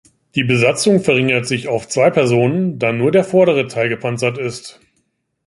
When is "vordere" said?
3.23-3.67